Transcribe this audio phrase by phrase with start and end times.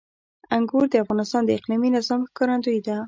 [0.55, 2.97] انګور د افغانستان د اقلیمي نظام ښکارندوی ده.